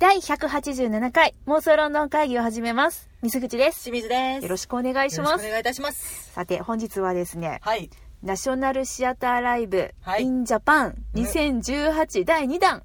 [0.00, 3.10] 第187回妄想ロンドン会議を始めます。
[3.20, 3.84] 水口です。
[3.84, 4.44] 清水です。
[4.44, 5.30] よろしくお願いします。
[5.32, 6.32] よろしくお願いいたします。
[6.32, 7.90] さて、本日はですね、はい。
[8.22, 12.82] ナショナルシアターライブ、はい in Japan 2018第2弾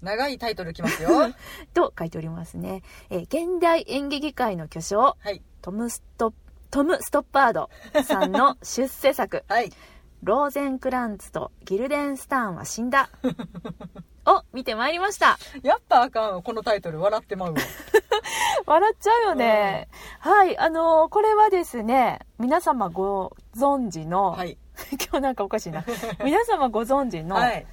[0.00, 1.10] 長いタイトルきますよ。
[1.74, 2.82] と書いておりますね。
[3.10, 5.42] えー現代演劇界の巨匠、はい。
[5.60, 6.32] トム・スト
[6.70, 7.68] トム・ストッパード
[8.02, 9.70] さんの出世作、 はい。
[10.22, 13.10] ローゼンクランツとギルデンスターンは死んだ。
[14.26, 15.38] を見てまいりました。
[15.62, 17.60] やっぱあかんわこのタイトル笑ってまうわ。
[18.66, 19.88] 笑っちゃうよね。
[20.20, 24.58] はい、あのーこれはですね、皆様ご存知の、はい。
[24.92, 25.84] 今日なんかおかしいな。
[26.24, 27.66] 皆様ご存知の、はい。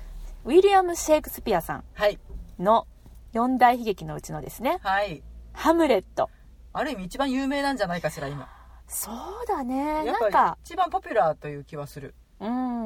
[0.45, 2.19] ウィリアム・シェイクスピアさんはい。
[2.59, 2.87] の
[3.33, 5.23] 四大悲劇のうちのですね、はい。
[5.53, 6.29] ハムレット。
[6.73, 8.47] ある意味一番有名なんじゃないかしら、今。
[8.87, 12.15] そうだね、なんか、り一番ポピュラーという気はする。
[12.39, 12.78] うん。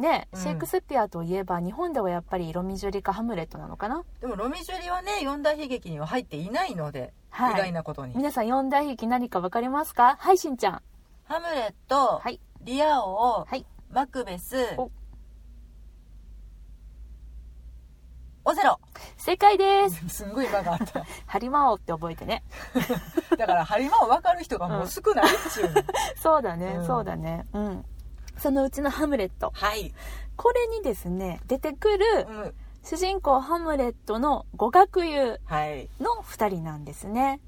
[0.00, 4.02] ね、うんシェイクスピアといえば日本ではやっぱりロミジュリかハムレットなのかな？
[4.20, 8.16] でも、ロミジュリはね、四大悲劇には入っていないので、はい意外なことに。
[8.16, 10.16] 皆さん四大悲劇何かわかりますか？
[10.18, 10.82] はい、しんちゃん。
[11.24, 12.40] ハムレット、はい。
[12.62, 13.64] リア王、はい。
[13.92, 14.90] マクベスお、
[18.44, 18.80] オセロ。
[19.16, 20.08] 正解です。
[20.10, 21.04] すんごい間があった。
[21.26, 22.42] ハリマオって覚えてね。
[23.38, 25.82] だから、ハリマを分かる人がもう少ないっちゅう の。
[26.16, 27.46] そうだね、うんそうだね。
[27.52, 27.84] うん。
[28.40, 29.52] そのうちのハムレット。
[29.54, 29.92] はい。
[30.36, 32.54] これにですね、出てくるうん。
[32.82, 35.88] 主人公ハムレットの語学友はい。
[36.00, 37.40] の二人なんですね。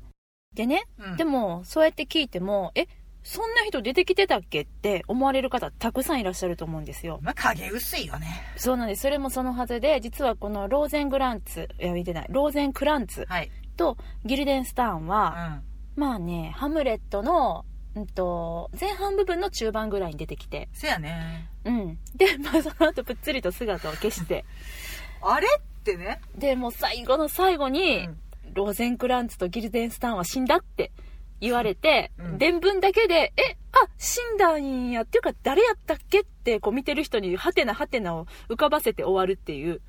[0.54, 2.86] でね、うんでもそうやって聞いても、え、
[3.22, 7.20] そんな人出てきてたっけって思われる方たくさんいらっしゃると思うんですよ。
[7.22, 8.26] まあ、影薄いよね。
[8.56, 9.02] そうなんです。
[9.02, 13.50] それもそのはずで、実はこのローゼングランツ、いや、見てない、ローゼンクランツはい。
[13.78, 15.62] とギルデンスターンうは、ん。
[15.96, 21.48] まあね、ハムレットの、うんと、前半部分の中盤ぐらいに出てきて、せやね。
[21.64, 21.98] うん。
[22.14, 24.44] で、まあその後ぷっつりと姿を消して、
[25.20, 26.20] あれってね。
[26.36, 28.18] で、もう最後の最後に、うん
[28.54, 30.92] ローゼンクランツとギルデンスターンは死んだって
[31.40, 39.80] 言われて、うん伝聞だけで、え、あ、死んだんや、っていうか誰やったっけって、こう見てる人にハテナハテナを浮かばせて終わるっていう。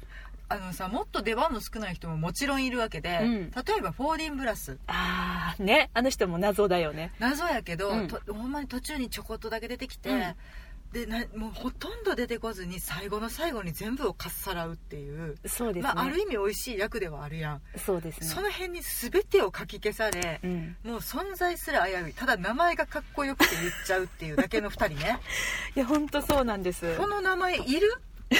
[0.54, 4.78] あのさ、もっと出番の少ない人ももちろんいるわけで、うん例えばフォーディンブラス。
[4.88, 7.12] あー、ね、あの人も謎だよね。
[7.20, 10.36] 謎やけど、うんとほんまに途中にちょこっとだけ出てきて、うん
[10.94, 15.92] でなもうほとんど出てこずに最後の最後に全部をかっさらうっていう、そうですね。
[15.92, 18.28] まあ、ある意味美味しい役ではあるやん、そうですね。
[18.28, 20.78] その辺に全てをかき消され、うん。
[20.84, 25.18] もう存在すら危ういただ名前がかっこよくて言っちゃうっていうだけの2人ね
[25.76, 26.96] いや、ほんとそうなんです。
[26.96, 27.92] この名前いる？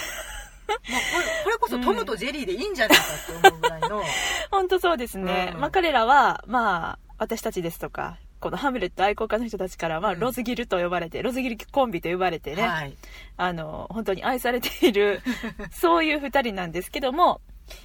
[0.68, 4.04] もうこれこれこそトムとジェリーでいいんじゃないかって思うぐらいの、
[4.52, 5.52] ほんとそうですね。
[5.54, 5.62] うん。
[5.62, 10.20] まあ彼らは、まあ、私たちですとか、このハムレット愛好家の人たちからは、うん。
[10.20, 12.96] ロズギルと呼ばれて、ロズギルコンビと呼ばれてね、はい。
[13.38, 15.22] あの、本当に愛されている、
[15.72, 17.42] そういう二人なんですけども、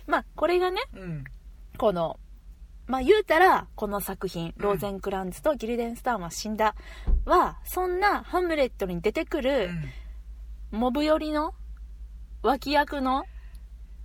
[0.06, 1.24] まあ、これがね、うん。
[1.76, 2.18] この、
[2.88, 6.74] まあ言うたら、この作品、ローゼンクランツとギルデンスターンは死んだ
[7.24, 9.84] は、そんなハムレットに出てくうる、ん。
[10.70, 11.54] モブ寄りの、
[12.42, 13.24] 脇役の、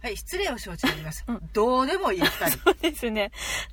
[0.02, 1.50] はい失礼を承知しております、うん。
[1.54, 2.58] どうでもいい2人。
[2.60, 3.32] そうですね、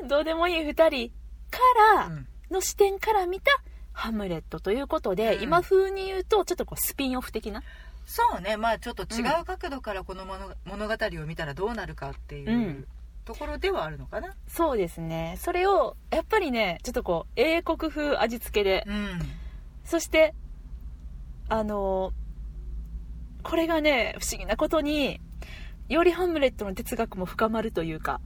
[0.08, 1.10] どうでもいい二人
[1.50, 1.58] か
[1.96, 2.28] ら、うん。
[2.50, 3.50] の視点から見た
[3.92, 5.42] ハムレットということで、うん。
[5.42, 7.62] 今風に言うと、ちょっとこうスピンオフ的な？
[8.06, 8.56] そうね。
[8.56, 12.86] まあちょっと違う角度からこの物,、物語を見たらどうなるかっていう、うん。
[13.24, 14.34] ところではあるのかな。
[14.48, 15.36] そうですね。
[15.38, 19.20] それを、やっぱりね、ちょっとこう、英国風味付けで、うん。
[19.84, 20.34] そして、
[21.48, 22.12] あの
[23.42, 25.20] これがね、不思議なことに、
[25.88, 28.20] よりハムレットの哲学も深まるというか、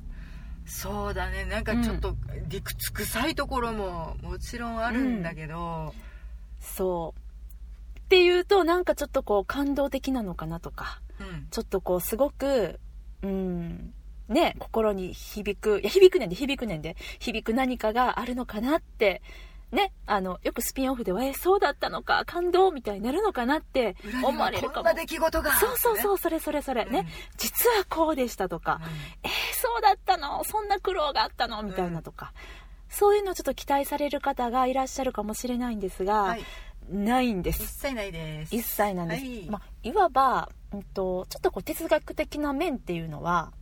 [0.67, 1.45] そうだね。
[1.45, 2.17] なんかちょっと
[2.49, 5.95] 理屈臭いところももちろんあるんだけど、
[6.61, 7.99] そう。
[8.01, 11.47] っていうと、なんかちょっとこう、感動的なのかなとか、うん。
[11.51, 12.81] ちょっとこう、すごく、
[13.23, 13.93] うん、
[14.29, 19.23] ね、心に響く、いや、響くねんで、響くねんで、響く何かがあるのかなって、
[19.75, 24.85] ね、あの、よくスピンオフでは、え、そうだったのか、感動みたいになるのかなって思われるかも。
[24.85, 25.03] はこんな。
[25.03, 25.53] 出来事が。
[25.57, 28.81] そうそうそうう、それそれそれ、ね、実はこうでしたとか、
[29.23, 29.31] えー
[29.61, 30.45] そうだったの？
[30.45, 31.63] そんな苦労があったの？
[31.63, 32.33] みたいなとか、
[32.89, 36.45] そういうのをちょっと期待される方がいらっしゃるかもしれないんですが、はい。
[36.91, 37.81] ないんで一す。
[37.81, 38.55] 切ないです。
[38.55, 39.25] 一切なんです。
[39.25, 39.47] はい。
[39.49, 43.53] まあ、いわば、うんと、ちょっとこう哲学的な面っていうのは、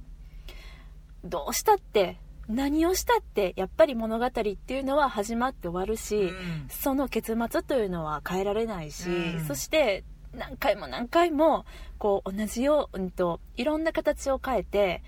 [1.25, 2.19] どうしたって、
[2.53, 6.67] 何をしたって、やっぱり物語っていうのは始まって終わるし、うん。
[6.69, 9.45] その結末というのは変えられないし、うん。
[9.47, 10.05] そして
[10.35, 11.65] 何回も何回も
[11.99, 15.03] こう同じよう、うんと、いろんな形を変えて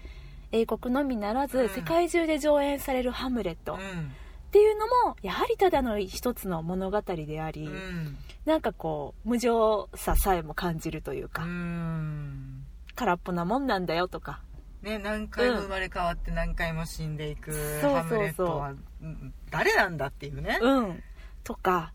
[0.53, 1.69] 英国のみならず、うん。
[1.69, 4.13] 世界中で上演される「ハムレット」っうん。
[4.51, 8.17] ていうのもやはりただの一つの物語であり、うん。
[8.47, 12.65] なんかこう無情ささえも感じるというか、うん。
[12.95, 14.41] 空っぽなもんなんだよとか
[14.85, 21.03] ね、何回も生まれ変わって何回も死んでいくハムレットはうん誰なんだっていうね、うん。
[21.43, 21.93] とか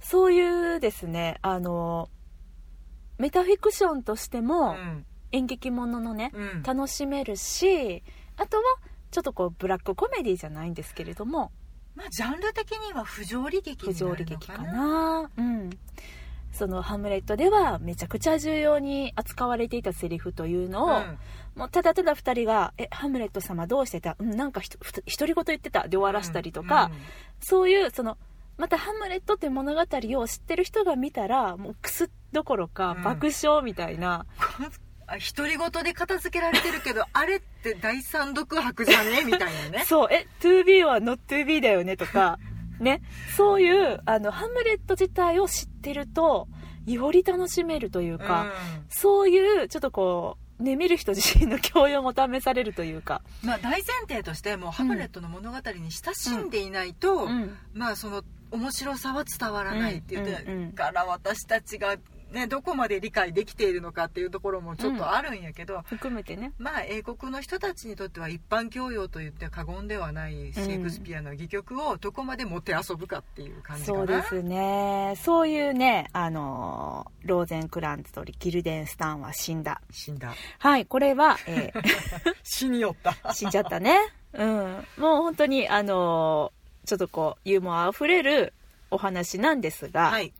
[0.00, 2.10] そういうですねあの
[3.18, 5.06] メタフィクションとしてうもん。
[5.32, 6.62] 演劇もののね、うん。
[6.62, 8.02] 楽しめるし
[8.36, 8.62] あとは
[9.10, 11.50] ちょっとこうブラックコメディじゃないんですけれども。
[11.94, 15.30] まあ、ジャンル的には不条理劇に不条理劇かな。
[15.36, 15.70] うん
[16.52, 21.18] そのハムレットではめちゃくちゃ重要に扱われていたセリフというのを、うん。
[21.56, 24.16] もうただただ2人が「えハムレット様どうしてた？
[24.18, 26.90] うんなんか独り言言ってた」で終わらしたりとか、
[27.40, 28.16] そういうその
[28.58, 33.02] また「ハムレット」って物語を知ってる人が見たらもうクスどころかうん。
[33.02, 34.24] 爆笑みたいな、
[35.36, 39.22] 独り言で片付けられてるけど あれって第三読白じゃね？
[39.24, 39.40] みたい
[39.70, 39.84] なね。
[39.86, 42.38] そう「え 2B は not to be だよね」とか
[42.82, 43.02] ね。
[43.36, 46.48] そういうあのハムレット自体を知ってると
[46.86, 48.50] より楽しめるというか、うん。
[48.88, 57.56] そういうちょっとこうね見る人自身の教養も試されるというか、まあ、大前提としてもうハムレットの物語に親しんでいないと、うん。
[57.74, 61.96] まあその面白さは伝わらないって言って、うんうんうんから私たちが、
[62.32, 66.52] ね、どこまで理解できているのかっていうところもちょっとあるんやけど、含めてね。
[66.58, 73.98] まあ英国の人たちにとっては一般教養と言って過言ではないシェイクスピアの戯曲をどこまでもてあそぶかっていう感じかな。
[73.98, 75.14] そうですね。
[75.22, 79.80] そういうねあのローゼンクランツとギルデンスタンは死んだ。
[79.90, 80.34] 死んだ。
[80.58, 81.82] はいこれは、えー。
[82.42, 83.34] 死によった。
[83.34, 83.98] 死んじゃったね。
[84.32, 84.86] うん。
[84.96, 86.52] もう本当にあの
[86.86, 88.52] ちょっとこうユーモアあふれる
[88.90, 90.32] お話なんですが、はい。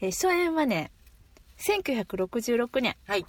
[0.00, 0.90] えー初演はね
[1.58, 3.26] 1966年はい。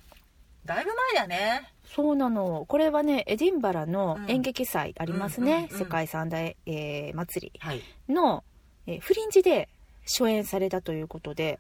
[0.65, 1.71] だいぶ前だね。
[1.85, 2.65] そうなの。
[2.67, 4.29] これはねエディンバラのうん。
[4.31, 7.81] 演劇祭ありますね、世界三大、えー祭はい。
[8.07, 8.43] りの、
[8.85, 9.69] えーフリンジで
[10.05, 11.59] 初演されたということで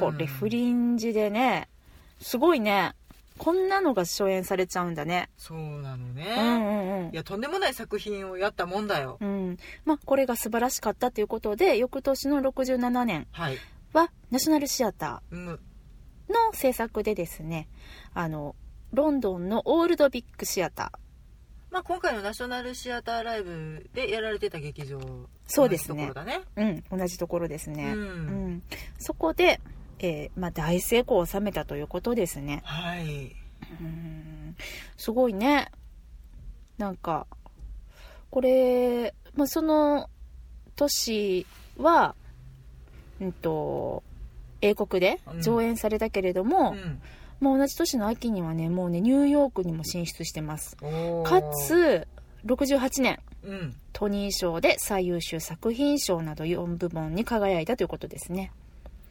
[0.00, 1.68] これフリンジでね
[2.20, 2.94] すごいね。
[3.38, 5.28] こんなのが初演されちゃうんだね。
[5.36, 7.12] そうなのね、うんうんうん。
[7.12, 9.58] いやとんでもない作品をやったもんだよ、うん。
[9.84, 13.58] まあ、これが素晴らしかったということで翌年の67年はい、
[13.92, 15.58] はナショナルシアタうん、ー
[16.28, 17.68] の制作でですね
[18.14, 18.54] あの
[18.92, 20.98] ロンドンのオールドビッグシアター。
[21.70, 24.98] まあ、今回のナショナルシアターライブでやられてた劇場。
[25.46, 26.10] そうですね。
[26.56, 27.92] うん、同じところですね。
[27.94, 28.06] ううん
[28.54, 28.62] ん、
[28.98, 29.60] そこで、
[29.98, 32.62] えーまあ、大成功を収めたということですね。
[32.64, 33.34] はい。
[33.80, 34.56] うん、
[34.96, 35.70] すごいね。
[36.78, 37.26] なんか、
[38.30, 40.08] これ、まあ、その
[40.76, 41.46] 年
[41.76, 42.14] は、
[43.20, 44.02] うんと、
[44.66, 47.00] 英国で上演されたけれども、うん
[47.38, 50.74] もう同じ年の秋にはね、もうね、ニューヨークにも進出してます。
[50.76, 52.08] かつ、
[52.46, 58.52] 68年、うんトニー賞で最優秀作品賞など4部門に輝いたということですね。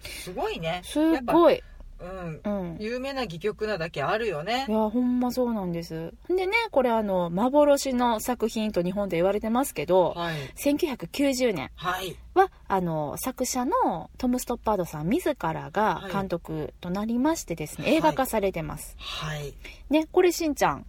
[0.02, 1.64] すごいねすごい。
[2.00, 2.42] うん。
[2.44, 2.78] うん。
[2.80, 4.66] い有名な戯曲なだけあるよね。
[4.68, 6.14] や、ほんまそうなんです。
[6.28, 10.36] でね、これあの、幻の作品と日本で言われてますけど、はい。
[10.58, 12.16] 1990年はい。
[12.34, 16.12] は、あの、作者のトム・ストッパードさん自らがはい。
[16.12, 18.96] 監督となりましてですね、はい映画化されてます。
[19.00, 19.54] はい。
[19.90, 20.86] ね、これしんちゃん、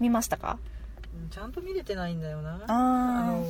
[0.00, 0.58] 見ましたか？
[1.14, 2.54] うんちゃんと見れてないんだよな。
[2.66, 3.44] ああの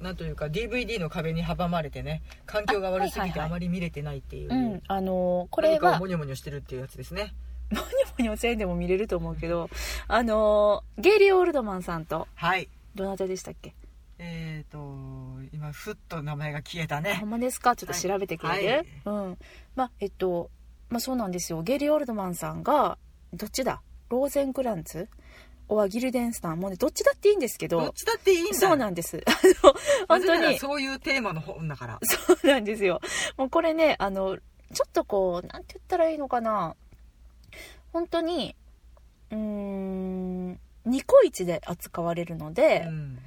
[0.00, 7.34] なんというか DVD の壁に阻まれてね環境が悪すぎてあまり見れてないっていう、うん、あの、これはモ、ニョモニョしてるっていうやつですね。
[7.70, 7.80] モ
[8.18, 9.68] ニョチェーンでも見れると思うけど、
[10.06, 12.68] あの、ゲイリー・オールドマンさんと、はい。
[12.94, 13.74] どなたでしたっけ？
[14.18, 14.78] えーと
[15.52, 17.76] 今ふっと名前が消えたほねんまですか？
[17.76, 18.86] ちょっと調べてくれる、はい。
[19.04, 19.38] うん。
[19.76, 20.50] まあえっと
[20.88, 21.62] まあそうなんですよ。
[21.62, 22.98] ゲイリー・オールドマンさんが
[23.32, 23.80] どっちだ？
[24.08, 25.08] ローゼンクランツ？
[25.68, 29.22] オアギルデンスタンもうねどっちだっていいんですけどどっちだっていいんだそうなんです。
[29.26, 29.30] あ
[29.66, 29.74] の
[30.08, 30.58] 本当に。
[30.58, 31.98] そういうテーマの本だから。
[32.02, 33.00] そうなんですよ。
[33.36, 36.74] もうこれねあのちょっとこうなんて言ったらいいのかな。
[37.92, 38.54] 本当に
[39.30, 43.18] うーんニコイチで扱われるので、うん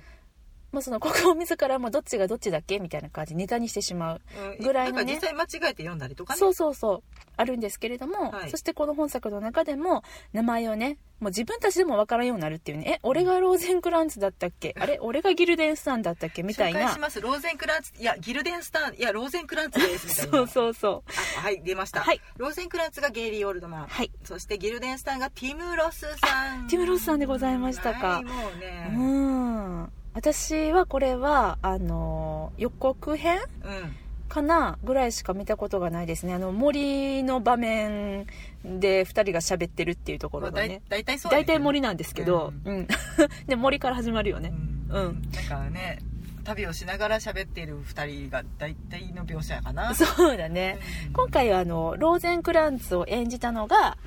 [0.71, 4.21] まあ、その国王自らもどっちがどっちだっけみたいな感じネタにしてしまう
[4.59, 4.65] うん。
[4.65, 5.13] ぐらいのね。
[5.13, 6.39] なんか実際間違えて読んだりとかね。
[6.39, 7.03] そうそうそう。
[7.37, 8.49] あるんですけれども、はい。
[8.51, 12.95] そしてこの本作の中でも名前をねもう自分たちでも分からんようになるっていうね。
[12.95, 14.75] え俺がローゼンクランツだったっけ？
[14.79, 16.43] あれ俺がギルデンスタンだったっけ？
[16.43, 16.79] みたいな。
[16.79, 17.21] 紹介します。
[17.21, 17.93] ローゼンクランツ。
[17.99, 20.31] いやギルデンスターいやローゼンクランツですみたいな。
[20.31, 21.11] そうそうそう。
[21.39, 22.21] あはい出ました、はい。
[22.37, 24.11] ローゼンクランツがゲイリー・オールドマン、はい。
[24.23, 26.67] そしてギルデンスターがティム・ロスさん。
[26.67, 28.07] ティムロスさんでございましたか。
[28.07, 28.93] はいもうね。
[28.95, 33.95] うん私はこれはあの予告編うん
[34.31, 36.33] かなぐらいしか見たことがないですね。
[36.33, 38.25] あの森の場面
[38.63, 42.87] で2人が喋ってるっていうとこまあ、だいろがね大体そうだ大けど体森なんですけど、うん。
[43.45, 44.53] で森から始まるよね。
[44.87, 45.03] うん。
[45.03, 45.21] うん。
[45.33, 45.99] なんかね
[46.45, 49.93] 旅をしながら喋っている2人が大体の描写かな。
[49.93, 50.79] そうだね。
[51.07, 51.13] うん。
[51.13, 53.97] 今回はあのローゼンクランツを演じたのが、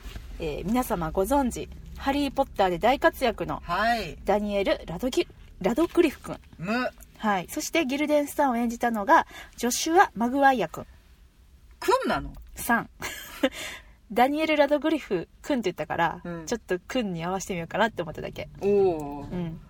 [0.41, 1.69] えー皆様ご存知
[1.99, 4.17] ハリー・ポッターで大活躍のはい。
[4.25, 5.29] ダニエル・ラドギ
[5.61, 6.39] ラドクリフ君。
[6.59, 7.47] むはい。
[7.49, 10.87] そしてギルデンスターを演じたのが、ジョシュア・マグワイア君。
[11.81, 12.33] くんなの？
[12.55, 12.91] さん。
[14.13, 18.49] ダニエル・ラドグリフ君って言ったから、うんちょっと君に合わせてみようかなって思っただけ。
[18.61, 19.61] おおうん。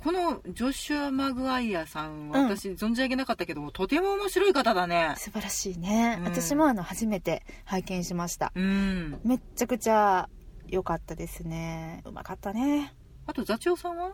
[0.00, 6.16] このジョシュア・マグワイアさんはうん私存じ上げなかったけど、とても面白い方だね素晴らしいね。
[6.18, 8.52] うん私もあの、初めて拝見しました。
[8.54, 10.28] うんめっちゃくちゃ
[10.66, 12.02] 良かったですね。
[12.04, 12.94] うまかったね。
[13.26, 14.12] あと座長さんは？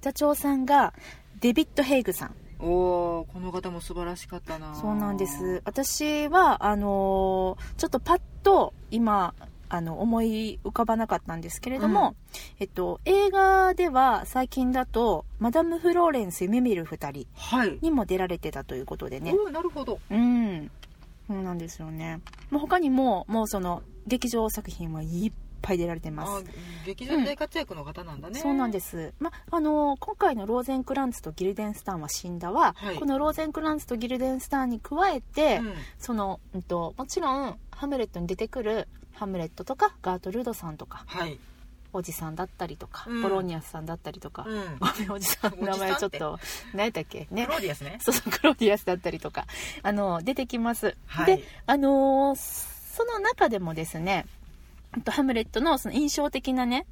[0.00, 0.94] 座長さんが、
[1.40, 2.34] デビッド・ヘイグさん。
[2.60, 5.60] おおこの方も素晴らしかったなそうなんです。
[5.64, 9.34] 私は、あのーちょっとパッと今、
[9.68, 12.16] あの、思い浮かばなかったんですけれども、うん
[12.60, 19.34] えっと、映画では最近だと、マダム・フローレンス夢見る二人はいにも出られてたということでね。
[19.34, 20.70] おおなるほどうん。
[21.26, 22.20] そうなんですよね。
[22.50, 25.32] もう他にも、もうその、劇場作品はいっ
[25.64, 26.44] ぱい出られてまあす。
[26.84, 32.96] 劇場で大活躍の方なんだね、そうなんです、まあの今回の「ローゼンクランツとギルデンスターンは死んだは」はい。
[32.96, 35.74] この「ローゼンクランツとギルデンスターンに加えて、うん。
[35.98, 41.38] その、うん、ともちろんハムレットに出てくるハムレットとかガートルードさんとかはい。
[41.92, 43.22] おじさんだったりとか、うん。
[43.22, 44.78] ボロニアスさんだったりとか、うん。
[44.80, 46.40] ごめんおじさんの名前ちょっと
[46.72, 47.28] 何やったっけ？
[47.30, 47.46] ね。
[47.46, 47.98] クローディアスね。
[48.02, 49.46] そうそうクローディアスだったりとか
[49.82, 51.36] あの出てきます、はい。
[51.36, 54.33] であのーその中でもですねあ
[55.02, 56.86] とハムレットのその印象的なね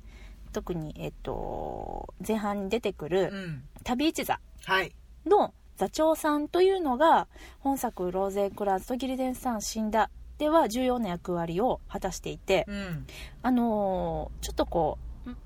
[0.53, 3.63] 特に、えっと、前半に出てくうるん。
[3.85, 4.95] 旅一座はい。
[5.27, 7.27] の座長さんというのが
[7.61, 13.07] 本作「ローゼンクランスとギルデンスターン死んだ」では重要な役割を果たしていて、うん。
[13.43, 15.37] あのーちょっとこううん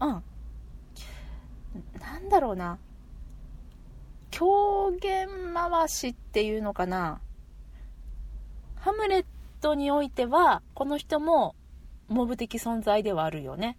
[2.01, 2.79] なんだろうな。
[4.31, 7.21] 狂言回しっていうのかな。
[8.77, 9.25] ハムレッ
[9.61, 11.55] トにおいてはこの人も
[12.09, 13.77] モブ的存在ではあるよね。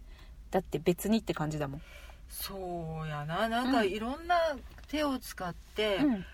[0.50, 1.82] だって別にって感じだもん、
[2.28, 3.48] そうやな。
[3.48, 4.56] なんかうんいろんな
[4.88, 6.24] 手を使ってうん、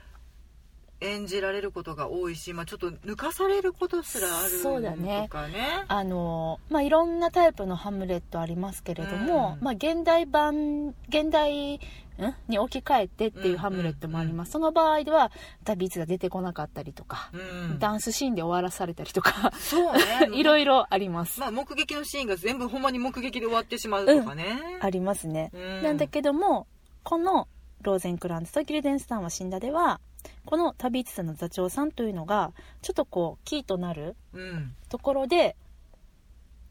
[1.01, 5.85] 演じられることが多いし、まあ、ちょっと抜かされることすらあるそうだねとかね。
[5.89, 9.65] あのまあいろんなタイプのハムレットありますけれども、うん。
[9.65, 11.81] まあ現代版現代ん
[12.49, 15.31] に置き換えてっていうハムレットもあります、その場合では
[15.65, 17.79] 旅一が出てこなかったりとか、うん。
[17.79, 20.31] ダンスシーンで終わらされたりとかそうね。
[20.37, 25.83] いろいろあります、まあ、目撃のシーンが全部ほんまに目撃で終わってしまうとかね、ありますね、うん。
[25.83, 26.67] なんだけども
[27.03, 27.49] この
[27.83, 30.01] ローゼンクランツとギルデンスタンは死んだでは
[30.47, 34.75] この旅一座の座長さんというのがちょっとこうキーとなるうん。
[34.89, 35.57] ところで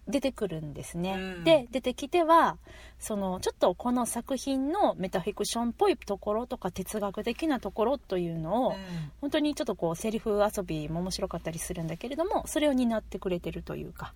[0.07, 1.43] 出てくるんですね、うん。
[1.43, 2.57] で出てきては
[2.99, 8.75] そのちょっとこの作品のメタフィクションっぽいところとか哲学的なところというのを、うん。
[9.21, 14.13] 本当にちょっとこうセリフ遊びも面白かったりするんだけれどもそれを担ってくれてるというか。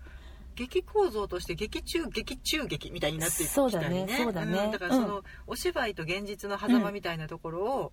[0.56, 4.68] 劇構造として劇中劇中劇みたいになってきたりそうだねそうだね。
[4.68, 4.72] ん。
[4.72, 7.92] だからその、お芝居と現実の狭間みたいなところを、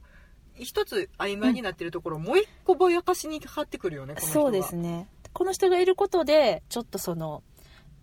[0.55, 4.45] 一つ曖昧になってるところをもう一個ぼやかしにかかってくるよねこの人は。
[4.45, 5.09] そうですね。
[5.33, 7.43] この人がいることでちょっとその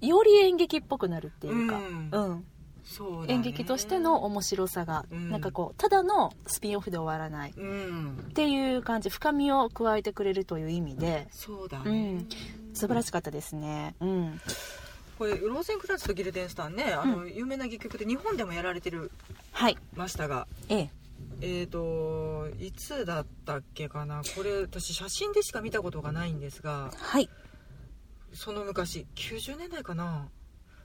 [0.02, 2.10] より演劇っぽくなるっていうか、うん。
[2.12, 2.46] うん。
[2.84, 3.34] そうだね。
[3.36, 5.30] 演劇としての面白さが、うん。
[5.30, 7.54] なんかこうただのスピンオフで終わらない。
[7.56, 8.18] うん。
[8.30, 11.28] っていう感じ深みを加えてくれるという意味で。
[11.32, 12.30] そうだね、うん。
[12.74, 13.96] 素晴らしかったですね。
[14.00, 14.42] うん。
[15.18, 19.12] これローゼンクランツとギルデンスタンねあの、有名な戯曲で日本でもやられてる
[19.52, 19.78] はい。
[19.96, 20.48] ましたが。
[20.68, 20.90] ええ。
[21.42, 24.22] えーといつだったっけかな。
[24.36, 26.92] これ私写真でしか見たことがないんですが。
[26.96, 27.30] はい
[28.34, 30.30] その昔90年代かな。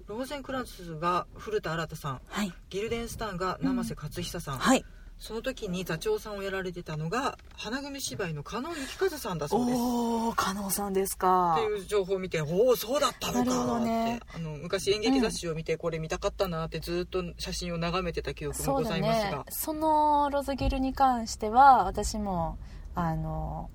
[0.07, 2.21] ローゼンクランツが古田新太さん。
[2.29, 2.53] はい。
[2.71, 4.85] ギルデンスタンが生瀬勝久さん、はい。
[5.19, 9.79] その時に座長さんをやられてたのが花組芝居の加納幸和さんだそうです。
[9.79, 11.55] おお加納さんですか。
[11.55, 14.21] っていう情報を見ておおそうだったのかって、ね。
[14.35, 19.47] あの昔演劇雑誌を見てこれ見たかったなってずっと写真を眺めてた記憶もございますが。
[19.49, 22.59] そのロズギルに関しては私も
[22.95, 23.71] あの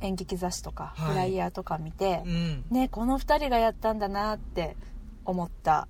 [0.00, 1.10] 演劇雑誌とかはい。
[1.10, 2.64] フライヤーとか見て、うん。
[2.70, 4.76] ねこの2人がやったんだなって
[5.24, 5.88] 思った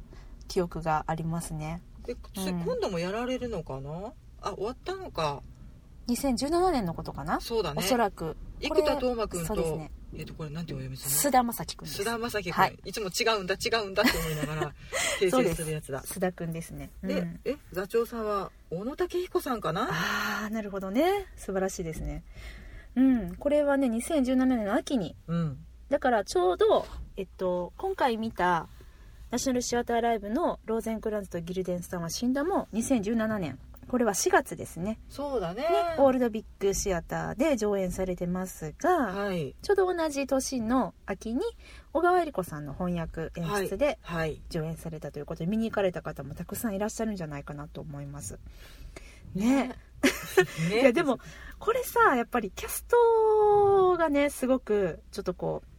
[0.48, 1.82] 記憶がありますね。
[2.06, 2.60] でつうん。
[2.60, 4.12] 今度もやられるのかな？
[4.42, 5.42] あ終わったのか。
[6.08, 7.76] 2017年のことかな、そうだね。
[7.78, 8.36] おそらく。
[8.60, 9.90] 生田斗真君と、ね。
[10.12, 12.02] えっ、とこれなんてお読みするの須田将暉君です。
[12.02, 12.78] 須田将暉君、はい。
[12.84, 14.74] い、つも違うんだ違うんだって思いながら
[15.20, 16.02] 訂正すするやつだ。
[16.02, 19.88] 須田君ですね、うで、ん、え座長さんは小野武彦さんかな？
[19.88, 21.26] ああなるほどね。
[21.36, 22.24] 素晴らしいですね。
[22.54, 22.59] うん
[23.38, 25.16] これはね2017年の秋に。
[25.26, 25.58] うん。
[25.88, 28.68] だからちょうど、えっと、今回見た
[29.30, 33.58] ナショナルシアターライブのローゼンクランズとギルデンスタンは死んだも2017年。
[33.88, 35.00] これは4月ですね。
[35.08, 35.62] そうだね。
[35.62, 35.68] ね
[35.98, 39.56] オールドビッグシアターで上演されてますが、はい。
[39.62, 41.40] ちょうど同じ年の秋に
[41.92, 44.40] 小川恵理子さんの翻訳演出ではい。
[44.48, 48.38] 上演されたということで見に行かれた方もたくさんいらっしゃるんじゃないかなと思います
[49.34, 49.68] ね。
[49.68, 49.76] ね。
[50.80, 51.18] いやでも
[51.58, 55.70] これさやっぱりキャストがねすごくちょっとこう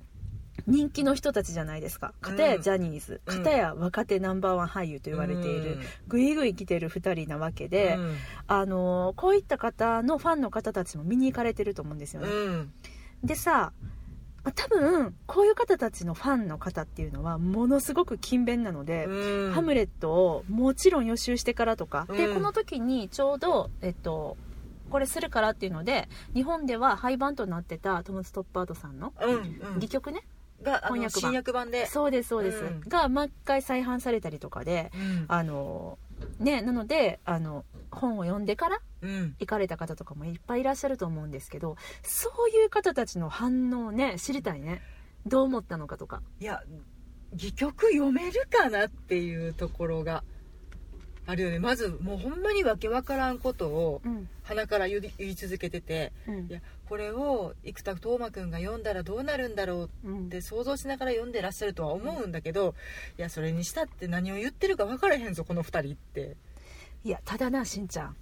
[0.67, 2.13] 人気の人たちじゃないですか。
[2.21, 3.37] 片やうんジャニーズ、うん。
[3.37, 8.15] 片や若手ナンバーワン俳優と言われている、ぐいぐい来てる2人なわけで、うん。
[8.47, 12.73] あのーこういった方のファンの方たちも見に行かれてると思うんですよね、うん。
[13.23, 13.71] でさまあ
[14.43, 19.53] 多分こういう方たちのファンの方っていうのはものすごく勤勉なので、うん。
[19.53, 22.33] ハムレットをもちろん予習してからとか、でうん。
[22.35, 24.37] この時にちょうどえっと
[24.89, 29.41] これするからっていうので日本では廃盤となってたトム・ストッパードさんのうんうん。
[29.75, 30.23] 戯曲ね、
[30.63, 31.31] が翻訳版。
[31.31, 31.85] 新訳版で。
[31.85, 32.81] そうですそうです、うん。
[32.81, 35.25] が毎回再販されたりとかでうん。
[35.27, 35.99] あの
[36.39, 39.35] ねなのであの本を読んでからうん。
[39.39, 44.81] 行かれた方とかもいっぱいいらっしゃると思うんですけどそういう方たちの反応をね知りたいね。
[45.25, 46.21] どう思ったのかとか。
[46.39, 46.63] いや
[47.33, 50.23] 戯曲読めるかなっていうところが
[51.27, 51.59] あるよね。
[51.59, 54.27] まずもうほんまにわけわからんことをうん。
[54.43, 56.47] 鼻から言い続けててうん。
[56.47, 60.25] いやこれを生田斗真君が読んだらどうなるんだろううん。
[60.25, 62.75] って想像しながら読んでらっしゃるとは思うんだけど
[63.17, 66.35] いやそれにしたって何を言ってるか分からへんぞこの2人って。
[67.03, 68.15] いやただなしんちゃん。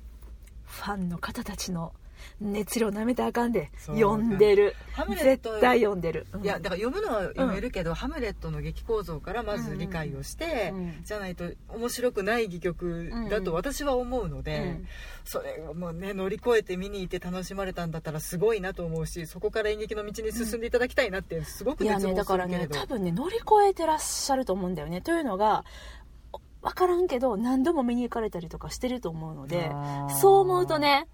[0.65, 1.93] ファンの方たちの
[2.39, 3.71] 熱量なめたらあかんで。
[3.85, 4.75] 読んでる。
[4.93, 6.43] ハムレッ絶ト対読んでる、うん。
[6.43, 11.01] いやだから読むのは読めるけど、ハムレットの劇構造からまず理解をして、うん。
[11.03, 14.87] じゃないと面白くない戯曲だと私は思うので、うん。
[15.29, 25.01] それをもうね乗り越えて見に行って楽しまれたんだったらすごいなと思うしそこから演劇の道に進んでいただきたいなってすごくいや熱望ねだからするけれど、ね多分ね乗り越えてらっしゃると思うんだよね。
[25.01, 25.65] というのが
[26.61, 29.71] 分からんけど何度も見に行かれたりとかしてると思うので
[30.19, 31.07] そう思うとね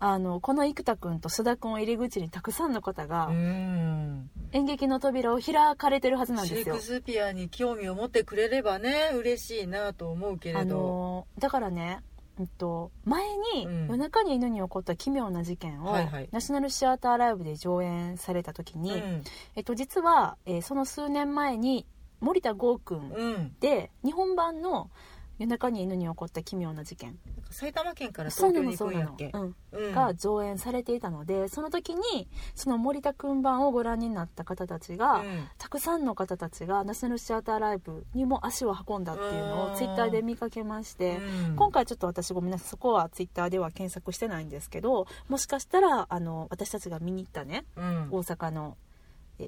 [0.00, 4.30] あのこの生田君と須田君を入り口にたくさんの方がうん。
[4.52, 6.62] 演劇の扉を開かれてるはずなんですよ。
[6.64, 6.82] シェイク。
[6.82, 12.00] スピアに興味を持ってくれればね嬉しいなと思うけあれど、のだからね、
[12.38, 13.24] うんと、前
[13.54, 13.86] にうん。
[13.88, 15.96] 夜中に犬に起こった奇妙な事件を、
[16.30, 19.24] ナショナルシアターライブで上演された時に、うん。
[19.56, 21.86] えっと、実は、えーその数年前に
[22.20, 24.90] 森田剛君うん、で日本版の
[25.38, 27.18] 夜中に犬に起こった奇妙な事件。
[27.50, 29.38] 埼玉県からそう東京になのそうなの行くんやっけ、
[29.72, 29.88] うん。
[29.88, 29.94] うん。
[29.94, 35.48] が上演されていたのでその時にその森田君版をご覧になった方たちが、うん。
[35.56, 39.72] たくさんの方たちがナショナルシアターライブにも足を運んだっていうのうん。
[39.72, 41.56] をツイッターで見かけまして、うん。
[41.56, 48.08] 今回ちょっと私ごめんなさいそこはツイッターでは検索してないんですけどもしかしたらあの私たちが見に行ったねうん。
[48.10, 48.87] 大阪のえ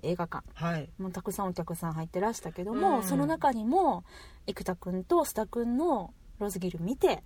[0.03, 0.44] 映画館。
[0.55, 0.88] はい。
[0.98, 3.03] もうたくさんお客さん入ってらしたけども、うん。
[3.03, 4.05] その中にも
[4.46, 7.22] 生田君と須田君のローズギル見て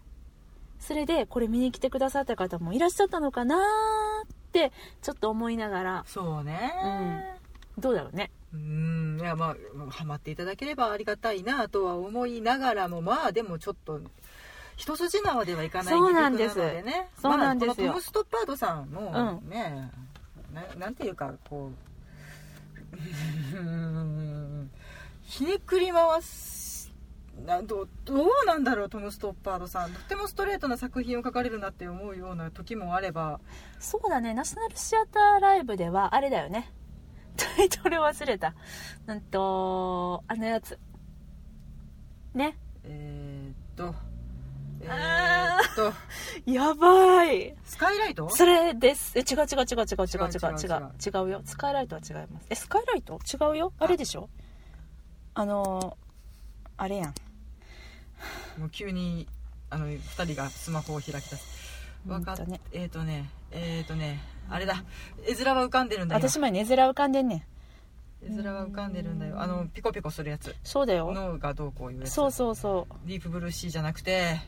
[0.80, 4.72] それでこれ見に来てくださった方もいらっしゃったのかなって
[5.02, 7.38] ちょっと思いながらそうね。
[7.78, 8.30] どうだろうね。
[8.52, 9.18] うん。
[9.20, 9.56] いやま
[9.88, 14.00] あハマっていただければありがたいなとは思いながらもまあでもちょっと
[14.76, 16.54] 一筋縄ではいかないそうなんです。
[17.20, 17.86] そうなんですよ。
[17.86, 19.90] まあ、このトム・ストッパードさんもうね、
[20.52, 21.76] ななんていうかこううん
[25.22, 26.92] ひねくり回す
[27.44, 29.92] などどうなんだろうトム・ストッパードさん。
[29.92, 33.40] とてもストレートな作品を書かれるなって思うような時もあれば。
[33.80, 34.34] そうだね。
[34.34, 36.72] ナショナルシアターライブではあれだよね。
[37.36, 38.54] タイトル忘れた。
[39.08, 40.78] うんとあのやつ。
[42.34, 42.56] ね。
[42.84, 43.94] えー、っと
[44.86, 47.54] えあー、っとやばい。
[47.64, 48.28] スカイライト？
[48.30, 49.18] それです。
[49.18, 51.42] え違う違う違う違う違う違う違う違うよ。
[51.44, 52.46] スカイライトは違います。
[52.50, 53.18] えスカイライト？
[53.24, 53.72] 違うよ。
[53.78, 53.86] あ。
[53.86, 54.28] れでしょ？
[55.34, 56.04] あのー
[56.76, 57.14] あれやん。
[58.58, 59.28] もう急に
[59.70, 61.64] あの2人がスマホを開き出す。
[62.06, 62.60] わかっうんとね。
[62.72, 64.20] えっ、ー、とねえっ、ー、とね
[64.50, 64.82] あれだ。
[65.26, 67.42] 絵面は浮かんでるんだよ私もね絵面浮かんでんねん。
[68.26, 69.40] 絵面は浮かんでるんだよ。
[69.40, 70.54] あのピコピコするやつ。
[70.64, 71.12] そうだよ。
[71.12, 72.10] 脳がどうこういうやつ。
[72.12, 73.08] そうそうそう。
[73.08, 74.40] ディープブルーシーじゃなくて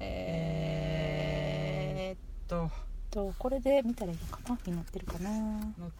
[0.00, 2.70] えー、っと。
[3.10, 4.58] とこれで見たらいいのかな？
[4.66, 5.30] になってるかな？
[5.30, 5.90] 載っ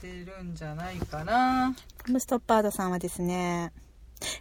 [0.00, 1.74] てるんじゃないかな。
[2.04, 3.72] トム・ストッパードさんはですね。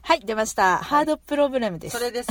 [0.01, 1.97] はい出ました、ハードプロブレムです。
[1.97, 2.29] それです。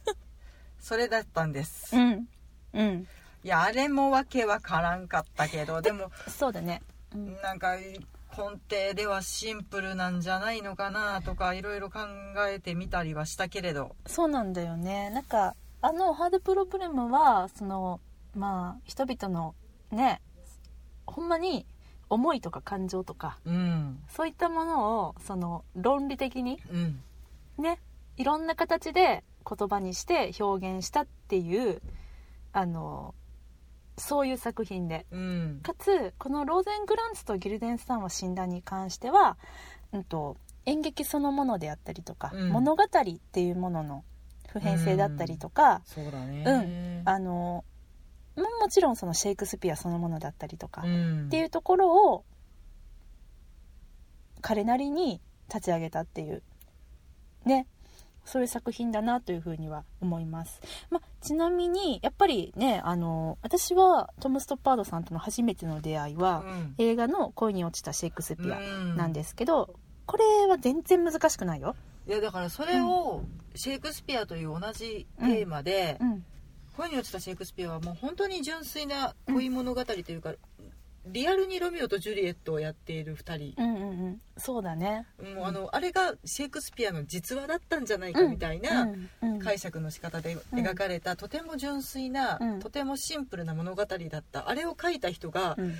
[0.80, 1.94] それだったんです。
[1.96, 2.28] うん。
[2.72, 3.08] うん。
[3.44, 6.80] いやあれもわけわからんかったけどでもそうだね、
[7.12, 7.96] うん、なんか根
[8.36, 11.98] 底ではシンプルなんじゃないのかなとかいろいろ考
[12.48, 13.96] えてみたりはしたけれど。
[14.06, 15.10] そうなんだよね。
[15.10, 18.00] なんかあのハードプロブレムはその
[18.34, 19.54] まあ人々の
[19.90, 20.22] ね
[21.06, 21.66] ほんまに
[22.08, 23.98] 思いとか感情とかうん。
[24.08, 27.02] そういったものをその論理的にうん。
[27.58, 27.80] ね
[28.16, 31.82] いろんな形で言葉にして表現したっていう
[32.52, 33.14] あの
[33.98, 35.06] そういう作品で。
[35.10, 35.60] うん。
[35.62, 39.36] かつこのローゼングランツとギルデンスタンは診断に関しては、
[39.92, 42.50] うん、と演劇そのものであったりとか、うん。
[42.50, 42.88] 物語っ
[43.32, 44.04] ていうものの
[44.52, 47.02] 普遍性だったりとか、そうだね。
[47.04, 47.64] あの
[48.36, 51.26] ももちろんそのシェイクスピアそのものだったりとか、うん。
[51.26, 52.24] っていうところを
[54.40, 56.42] 彼なりに立ち上げたっていう
[57.44, 57.66] ね。
[58.24, 60.60] そういう作品だなというふうには思います、
[60.90, 66.74] ま、ちなみにやっぱりねあの私はトム・ストッパードさんとの初めての出会いは、うん。
[66.78, 68.96] 映画の「恋に落ちたシェイクスピア」うん。
[68.96, 69.74] なんですけど、
[70.06, 71.74] これは全然難しくないよ、
[72.06, 73.22] いやだからそれを
[73.54, 76.24] シェイクスピアという同じテーマでうん、
[76.76, 80.34] 恋に落ちたシェイクスピアはもう本当に純粋な恋物語というか、
[81.04, 84.20] リアルにロミオとジュリエットをやっている2人、うんうんうん。
[84.36, 85.06] そうだね。
[85.34, 89.10] もうあのあれがシェイクスピアの実話だったんじゃないかみたいなうん。
[89.20, 89.38] うん。
[89.40, 92.60] 解釈の仕方でうん描かれた、とても純粋な、うん。
[92.60, 94.48] とてもシンプルな物語だった。
[94.48, 95.74] あれを書いた人がうん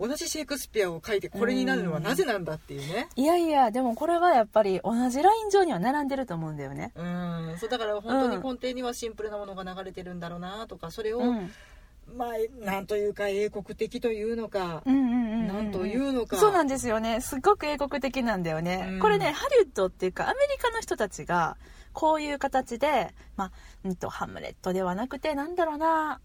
[0.00, 3.08] 同じシェイクスピアを書いてこれになるのはなぜなんだっていうね。
[3.16, 6.92] いやいやでもこれはやっぱり同じライン上には並んでると思うんだよね。
[6.94, 7.56] うん。
[7.58, 11.50] そうだから本当に根底にはシンプルなものが流れてるんだろうなとかそれを、うん。
[12.16, 15.46] まあなんというか英国的というのか、うんうんうんうん。
[15.48, 16.36] なんというのか。
[16.36, 17.20] そうなんですよね。
[17.20, 19.00] すごく英国的なんだよね、うん。
[19.00, 21.56] これねハリウッドっていうかアメリカの人たちが
[21.92, 23.52] こういう形で、まあ
[23.84, 26.20] うんと、ハムレットではなくてなんだろうな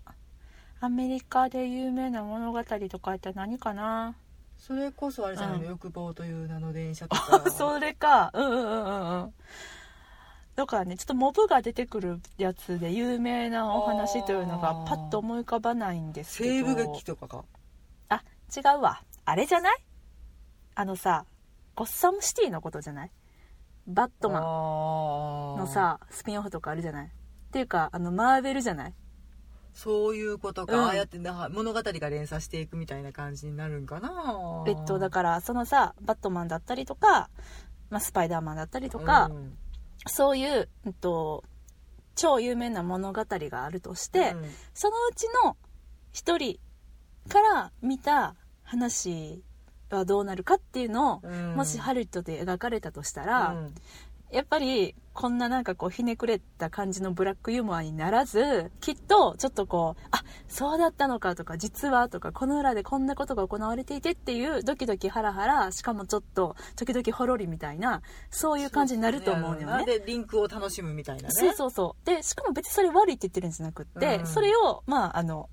[0.84, 4.15] アメリカで有名な物語とかって何かな？
[4.58, 5.69] それこそあれじゃないの、うん。
[5.69, 8.32] 欲望という名の電車と あかそれか。
[8.34, 9.24] うんうんうんうん。
[9.24, 9.34] うん
[10.56, 16.67] だからねちょっとモブが出てくるやつで有名なお話というのがパッと思い浮かばないんですけど。
[16.67, 17.46] 西部劇とかか？
[18.10, 18.24] あ
[18.56, 19.02] 違うわ。
[19.24, 19.78] あれじゃない？
[20.76, 21.26] あのさ
[21.76, 23.12] ゴッサムシティのことじゃない？
[23.88, 27.08] バットマンののさスピンオフとかあるじゃない？
[27.08, 27.10] っ
[27.52, 28.93] ていうかあのマーベルじゃない？
[29.73, 30.86] そういうことか、うん。
[30.86, 34.63] ああやってな物語が連鎖していくみたいな感じになるんかな。
[34.67, 37.29] えっとだからそのさバットマンだったりとか、
[37.89, 39.57] まあ、スパイダーマンだったりとか、うん。
[40.07, 41.43] そういう、えっと、
[42.15, 44.49] 超有名な物語があるとして、うん。
[44.73, 45.57] そのうちの
[46.12, 46.59] 一人
[47.29, 49.43] から見た話
[49.89, 51.55] はどうなるかっていうのを、うん。
[51.55, 53.75] もしハリウッドで描かれたとしたら、うん。
[54.31, 69.86] やっぱりこんななんかこうひねくれた感じのブラックユーモアにならずきっとちょっとこうあそうだったのかとか実はとかこの裏でこんなことが行われていてっていうドキドキハラハラしかもちょっと時々ほろりみたいなそういう感じになると思うよね。
[69.86, 71.30] でリンクを楽しむみたいなね。
[71.30, 72.06] そうそうそう。
[72.06, 74.28] でしかも別にそれ悪いって言ってるんじゃなくって、うん。
[74.28, 75.49] それをまああの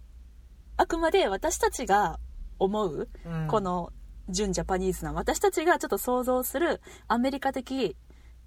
[0.79, 2.19] あくまで私たちが
[2.59, 3.49] 思う、うん。
[3.49, 3.93] この
[4.31, 7.97] 純ジャパニーズな私たちがちょっと想像するアメリカ的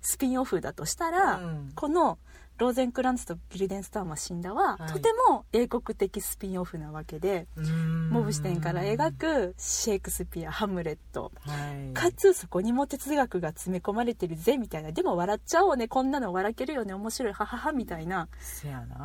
[0.04, 1.72] スピンオフだとしたら、うん。
[1.74, 2.20] この
[2.60, 4.92] ローゼンクランツとギルデンスターンは死んだは、はい。
[4.92, 8.10] とても英国的スピンオフなわけで、うん。
[8.12, 11.32] モブ視点から描くシェイクスピアハムレット。
[11.40, 11.94] はい。
[11.94, 14.92] かつそこにも哲学が詰め込まれてるぜみたいな。
[14.92, 18.28] でも笑っちゃおうねこんなの笑けるよね面白いはははみたいな。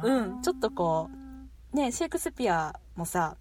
[0.02, 0.42] うん。
[0.42, 1.08] ちょっとこ
[1.72, 3.36] ねシェイクスピアもさ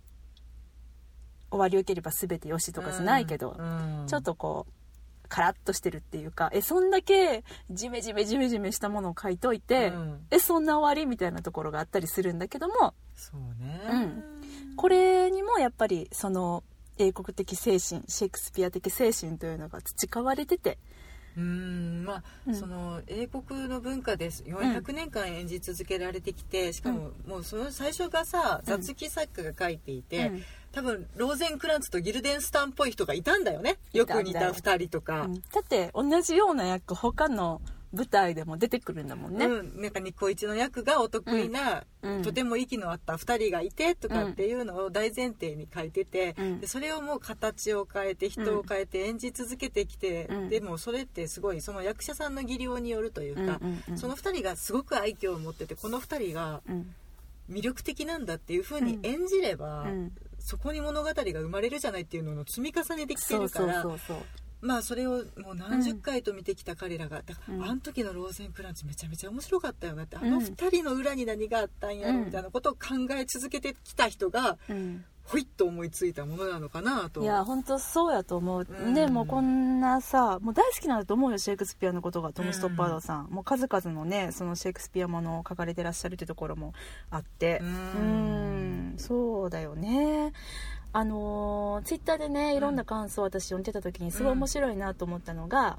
[1.50, 4.06] 終わりよければ全てよしとかじゃないけど、うん。
[4.08, 4.74] ちょっとこう
[5.28, 10.28] カラッとしてるっていうかえそんだけジメジメジメジメしたものを書いといて、うん。
[10.32, 13.82] えそんな終わりみたいなところがあったりするんだけどもそうね。
[13.90, 14.24] うん。
[14.76, 16.64] これにもやっぱりその
[16.98, 20.78] 英国的精神シェイクスピア的精神というのが培われてて
[21.38, 22.04] うん。
[22.04, 22.56] まあ、うん。
[22.56, 24.44] その英国の文化です。
[24.44, 28.66] 400年間演じ続けられてきて、しかももうその最初がさうん。
[28.66, 33.78] 雑記作家が書いていて、うん多分ローゼンクランツとギルデンスタンっぽい人がいたんだよね。
[33.94, 34.06] よ。
[34.06, 35.34] く似た2人とか、うん。
[35.36, 37.62] だって同じような役他の
[37.94, 42.22] 舞台でも出てくるんだもんね、うん、なんかニコイチの役がお得意な、うん。
[42.22, 46.60] とても息の合った2人がいてとかっていうのを大前提に書いてて、うん。
[46.60, 50.50] でそれをもう形を変えて人を変えて演じ続けてきて、うん。
[50.50, 53.98] でもそれってすごいその役者さんの技量によるというか、うんうんうん。
[53.98, 56.94] その2人がすごく愛嬌を持っててこの2人がうん。
[57.50, 60.12] 魅力的なんだっていう風に演じれば、うん
[60.48, 63.84] そこに物語が生まれるじゃないっていうのの積み重ねできてるから
[64.62, 67.64] まあそれをもう何十回と見てきた彼らが、だからうん。
[67.64, 70.26] あの時のローゼンクランチめちゃめちゃ面白かったよなって、うん。
[70.26, 72.80] あの2人の裏に何があったんやろみたいなことを考
[73.12, 77.22] え続けてきた人がうんほいっと思いついたものなのかなと。
[77.22, 78.94] いや本当そうやと思う、うん。
[78.94, 86.74] でもうこんなさもう大好きなんだと思うよシェイクスピアのことがトム・ストッパードさん、もう数々のねそのシェイクスピアものを書かれてらっしゃるってところも
[87.10, 87.60] あって。
[87.62, 90.32] ううんんそうだよね。
[90.94, 95.78] あのツイッターでねいろんな感想を私読んでた時にすごい面白いなと思ったのが、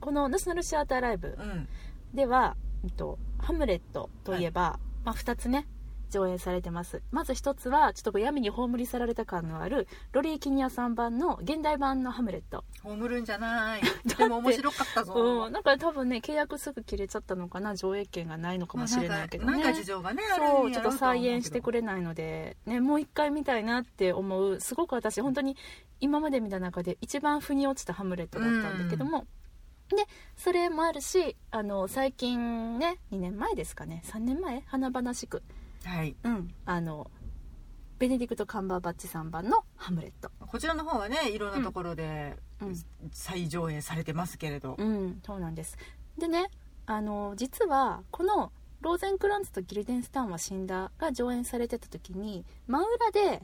[0.00, 1.68] このナショナルシアターライブうん。
[2.14, 5.66] ではうんとハムレットといえば、まあ、2つね
[6.10, 7.02] 上演されてます。
[7.10, 12.64] まず1つはちょっとこう闇に葬り去られた感のあるロリー・キニアさん版の現代版のハムレット。
[12.82, 13.82] 葬るんじゃない。
[14.16, 15.14] でも面白かったぞ、
[15.46, 25.56] うん、なんか多分ね契約すぐ切れちゃったのかな上映権がないのかもしれないけどね、まあなんか事情がねあるそうちょっと再演してくれないので、ね、もう一回見たいなって思うすごく私本当に
[26.00, 29.26] 今まで見た中で一番腑に落ちたハムレットだったんだけども、
[29.88, 29.96] で
[30.36, 34.02] それもあるしあの最近ね2年前ですかね。
[34.06, 34.62] 3年前？
[34.66, 35.42] 華々しく、
[35.86, 36.16] はい。
[36.22, 37.10] うん、あの
[37.98, 40.30] ベネディクト・カンバーバッチさん版の「ハムレット。
[40.46, 42.74] こちらの方はねいろんなところで」うん、
[43.10, 45.78] 再上映されてますけれど、うん、そうなんです。
[46.18, 46.50] でね
[46.84, 53.42] あの実はこの「ローゼンクランツとギルデンスタンは死んだ」が上演されてた時に真裏で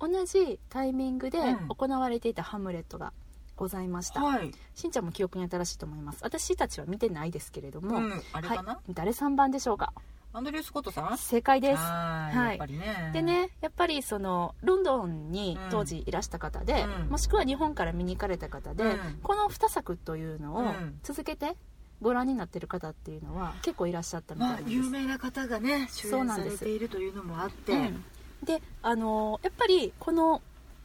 [0.00, 1.68] 同じタイミングでうん。
[1.68, 3.12] 行われていた「ハムレット」が
[3.54, 6.18] ございました、はい、しんちゃんも記憶に新しいと思います。
[6.22, 9.92] 私たちは見てないですけれども、うん、あれかな、はい、誰3番でしょうか？
[10.34, 11.18] アンドリュー・スコットさん？
[11.18, 11.76] 正解です。
[11.76, 12.48] はいはい。
[12.50, 13.10] やっぱりね。
[13.12, 17.08] でねやっぱりそのロンドンに当時いらした方で、うん。
[17.10, 19.18] もしくは日本から見に行かれた方で、うん。
[19.22, 20.98] この2作というのをうん。
[21.02, 21.56] 続けて
[22.00, 28.04] ご覧になってる方っていうのは結構いらっしゃったみたいです、有名な方がね主演されているというのもあって、うん
[28.42, 30.42] であのやっぱりこの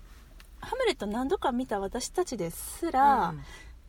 [0.62, 3.33] 「ハムレット」何度か見た私たちですら、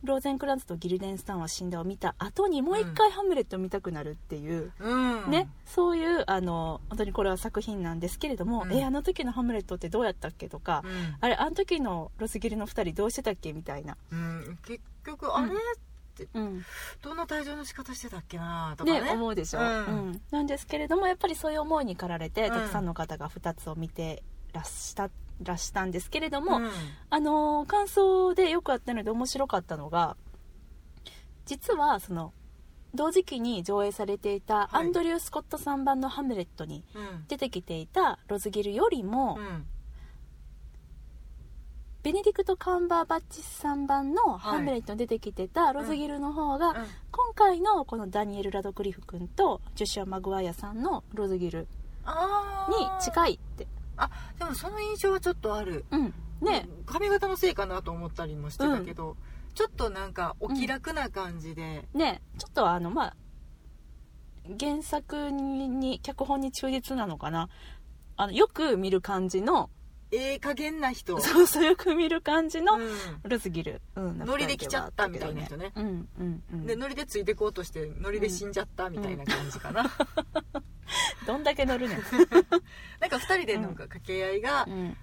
[0.03, 8.73] ローゼンクランツとギルデンスタンは死んだを見た後にもう一回「ハムレット」を見たくなるっていう、うん、うんね、そういうあの本当にこれは作品なんですけれども、うん。
[8.73, 11.15] えあの時の「ハムレット」ってどうやったっけとか、うん。
[11.19, 14.59] あれあの時のロスギルの2人どうしてたっけみたいな、うん。
[14.65, 15.51] 結局あれ、
[16.33, 16.65] うん。
[17.01, 19.01] どんな退場の仕方してたっけなとかね。
[19.01, 19.67] ね思うでしょ、うん。
[19.67, 19.71] う
[20.11, 20.21] ん。
[20.31, 22.53] なんですけれどもやっぱりそういう思いに駆られて、うん。
[22.53, 25.09] たくさんの方が2つを見てらした
[25.41, 26.69] らしたんですけれども、うん。
[27.09, 30.15] あのー感想でよくあったので面白かったのが
[31.45, 32.33] 実はその
[32.93, 34.75] 同時期に上映されていたい。
[34.75, 37.25] アンドリュー・スコットさん版の「ハムレット」にうん。
[37.27, 39.65] 出てきていたロズギルよりも、うん。
[42.01, 46.75] ベネディクト・カンバーバッチさん版の「ハムレット」に出てきてたロズギルの方が、うん。
[47.11, 51.67] 今回のこのダニエル・ラドクリフ君とジョシュア・マグワイアさんのロズギル
[52.05, 53.67] あにー近いって。
[53.97, 55.85] あでもその印象はちょっとある。
[55.91, 56.13] うん。
[56.41, 56.67] ね。
[56.85, 59.15] 髪型のせいかなと思ったりもしてたけど、
[59.55, 62.21] ちょっとなんかお気楽な感じで、ね。
[62.37, 63.15] ちょっとあのまあ
[64.59, 67.49] 原作に脚本に忠実なのかな。
[68.17, 69.69] あのよく見る感じの
[70.11, 71.19] ええ加減な人。
[71.19, 72.89] そうそうよく見る感じのうん。
[73.23, 75.71] ロズギル、うん、ノリで来ちゃったみたいな人ね。
[75.75, 76.65] うんうんうん。
[76.65, 79.89] でノリでついてこうとしてノリで死んじゃったみたいな感じかな、
[81.27, 81.97] どんだけ乗るねん、
[82.99, 84.97] なんか2人でなんか掛け合いが、うん、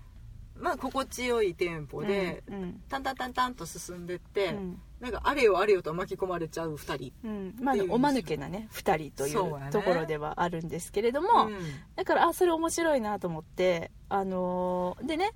[0.61, 2.55] まあ心地よいテンポで、うん。
[2.55, 4.81] うんタンタンタンタンと進んでって、うん。
[5.01, 7.57] なんかあれよあれよと巻き込まれちゃう2人うん。
[7.61, 11.55] まあおまぬけなね2人といそうところではあるんですけれども、うん。
[11.95, 15.33] だからあそれ面白いなと思ってあのーでね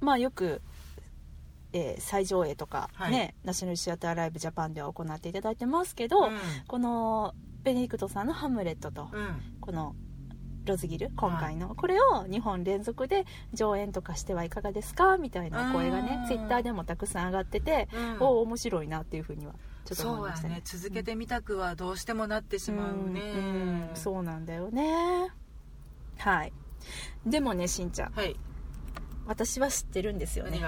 [0.00, 0.62] まあよく、
[1.72, 3.12] えー再上映とかはい。
[3.12, 6.30] ね、ナショナルシアターライブジャパンでは行っていただいてますけど、
[6.66, 9.10] このベネディクトさんの「ハムレット」と、
[9.60, 9.94] この
[10.68, 16.26] ロズギル今回の、これを2本連続で上演とかしてはいかがですかみたいな声がねうん。
[16.26, 18.22] ツイッターでもたくさん上がってて、うん。
[18.22, 20.56] おお面白いなっていうふうにはちょっと思いうましたね。
[20.56, 20.60] ね。
[20.64, 23.96] 続けてみたくはどうしてもなってしまうね、うんうん。
[23.96, 25.30] そうなんだよね。
[26.18, 26.52] はい。
[27.26, 28.12] でもねしんちゃん。
[28.12, 28.36] はい。
[29.26, 30.60] 私は知ってるんですよね。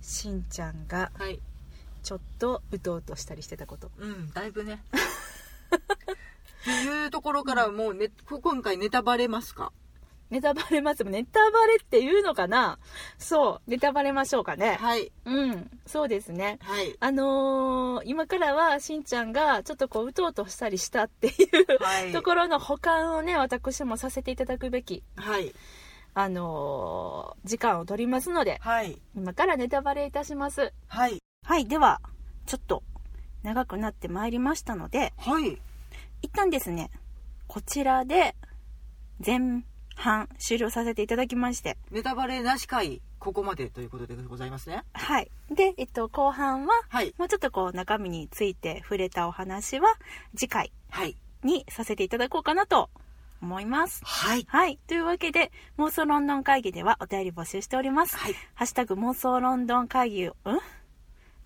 [0.00, 1.40] しんちゃんがはい。
[2.02, 3.90] ちょっとうとうとしたりしてたこと。
[3.98, 4.82] うんだいぶね
[5.74, 9.72] っていうところからもうねこ今回ネタバレますか？
[10.30, 11.04] ネタバレます。
[11.04, 12.78] ネタバレっていうのかな？
[13.16, 14.76] そうネタバレましょうかね。
[14.78, 15.10] はい。
[15.24, 15.70] うん。
[15.86, 16.58] そうですね。
[16.60, 16.94] はい。
[17.00, 22.12] あのー今からはしんちゃんがちょっとこううとうとしたりしたっていう、はい。
[22.12, 25.54] ところの保管をね私もさせていただくべきはい。
[26.12, 29.00] あのー時間を取りますのではい。
[29.16, 30.74] 今からネタバレいたします。
[30.88, 31.22] はい。
[31.42, 32.02] はいでは
[32.44, 32.82] ちょっと
[33.42, 35.58] 長くなってまいりましたのではい。
[36.22, 36.90] 一旦ですね
[37.46, 38.34] こちらで
[39.24, 39.62] 前
[39.96, 44.84] 半終了させていただきましてネタバレなし回ここまでということでございますね。
[44.92, 45.30] はい。
[45.50, 47.14] で、えっと、後半ははい。
[47.18, 49.88] もうちょっとこう中身について触れたお話は
[50.36, 51.16] 次回はい。
[51.42, 52.90] にさせていただこうかなと
[53.42, 54.02] 思います。
[54.04, 54.46] はい。
[54.48, 54.78] はい。
[54.86, 58.16] というわけで妄想ロンドン会議ではお便り募集しております。
[58.16, 58.34] はい。
[58.54, 60.34] ハッシュタグ妄想ロンドン会議を、ん？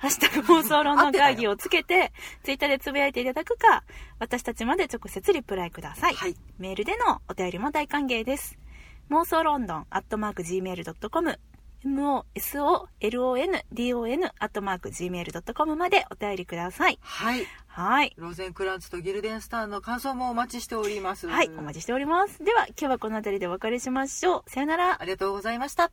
[0.02, 2.12] ハッシュタグ妄想ロンドン会議をつけて、
[2.42, 3.84] ツイッターでつぶやいていただくか、
[4.18, 6.14] 私たちまで直接リプライください。
[6.14, 8.58] はいメールでのお便りも大歓迎です。
[9.10, 11.38] 妄想ロンドンアットマーク Gmail.com、
[11.84, 12.24] mosolondon
[14.40, 16.98] アットマーク gmail.com までお便りください。
[17.00, 18.12] はいはい。
[18.16, 22.42] ローゼンクランツとギルデンスターの感想もお待ちしておりますはい、お待ちしております。
[22.42, 24.50] では、今日はこの辺りでお別れしましょう。
[24.50, 25.04] さよならあ。
[25.04, 25.92] りがとうございました